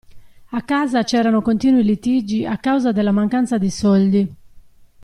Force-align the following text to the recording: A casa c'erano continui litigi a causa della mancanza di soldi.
A 0.49 0.61
casa 0.63 1.03
c'erano 1.03 1.43
continui 1.43 1.83
litigi 1.83 2.43
a 2.43 2.57
causa 2.57 2.91
della 2.91 3.11
mancanza 3.11 3.59
di 3.59 3.69
soldi. 3.69 4.35